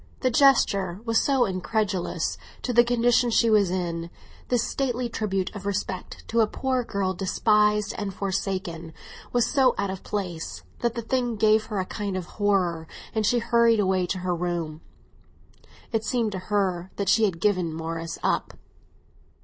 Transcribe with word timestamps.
The 0.21 0.31
gesture 0.31 0.99
was 1.05 1.21
so 1.21 1.45
incongruous 1.45 2.35
to 2.63 2.73
the 2.73 2.83
condition 2.83 3.29
she 3.29 3.51
was 3.51 3.69
in, 3.69 4.09
this 4.47 4.63
stately 4.67 5.09
tribute 5.09 5.55
of 5.55 5.67
respect 5.67 6.27
to 6.29 6.39
a 6.39 6.47
poor 6.47 6.83
girl 6.83 7.13
despised 7.13 7.93
and 7.99 8.11
forsaken 8.11 8.93
was 9.31 9.45
so 9.45 9.75
out 9.77 9.91
of 9.91 10.01
place, 10.01 10.63
that 10.79 10.95
the 10.95 11.03
thing 11.03 11.35
gave 11.35 11.65
her 11.67 11.79
a 11.79 11.85
kind 11.85 12.17
of 12.17 12.25
horror, 12.25 12.87
and 13.13 13.27
she 13.27 13.37
hurried 13.37 13.79
away 13.79 14.07
to 14.07 14.17
her 14.25 14.33
room. 14.35 14.81
It 15.91 16.03
seemed 16.03 16.31
to 16.31 16.39
her 16.49 16.89
that 16.95 17.07
she 17.07 17.25
had 17.25 17.39
given 17.39 17.71
Morris 17.71 18.17
up. 18.23 18.53